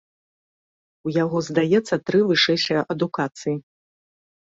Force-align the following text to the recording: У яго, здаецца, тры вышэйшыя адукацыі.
У 1.09 1.13
яго, 1.17 1.37
здаецца, 1.49 2.01
тры 2.09 2.25
вышэйшыя 2.33 2.89
адукацыі. 2.97 3.55